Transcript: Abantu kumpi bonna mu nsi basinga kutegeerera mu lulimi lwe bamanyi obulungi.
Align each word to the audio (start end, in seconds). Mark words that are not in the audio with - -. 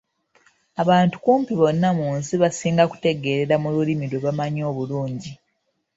Abantu 0.81 1.15
kumpi 1.23 1.53
bonna 1.59 1.89
mu 1.99 2.07
nsi 2.17 2.35
basinga 2.41 2.83
kutegeerera 2.91 3.55
mu 3.63 3.69
lulimi 3.75 4.05
lwe 4.09 4.19
bamanyi 4.25 4.61
obulungi. 4.69 5.31